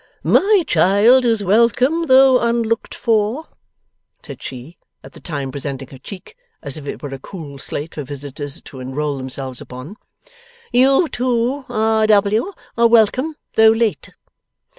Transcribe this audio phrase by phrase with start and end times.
[0.23, 3.49] 'My child is welcome, though unlooked for,'
[4.25, 7.93] said she, at the time presenting her cheek as if it were a cool slate
[7.93, 9.97] for visitors to enrol themselves upon.
[10.71, 12.07] 'You too, R.
[12.07, 14.09] W., are welcome, though late.